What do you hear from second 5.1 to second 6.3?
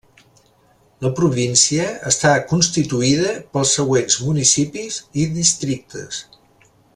i districtes.